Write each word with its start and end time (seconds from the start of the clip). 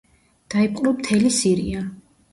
დაიპყრო 0.53 0.95
მთელი 1.01 1.33
სირია. 1.37 1.89